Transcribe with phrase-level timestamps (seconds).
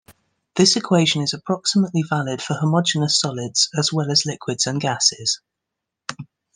[0.55, 5.41] This equation is approximately valid for homogeneous solids as well as liquids and gasses.